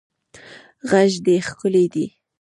غږ 0.89 1.11
دې 1.25 1.35
ښکلی 1.47 1.85
دی 1.93 2.05